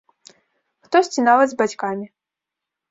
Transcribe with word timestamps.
Хтосьці 0.87 1.27
нават 1.29 1.47
з 1.53 1.61
бацькамі. 1.61 2.05